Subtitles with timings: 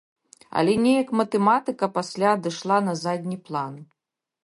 [0.61, 3.73] Але неяк матэматыка пасля адышла на задні план.